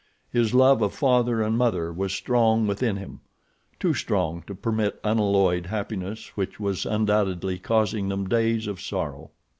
[0.31, 3.19] His love of father and mother was strong within him,
[3.79, 9.29] too strong to permit unalloyed happiness which was undoubtedly causing them days of sorrow.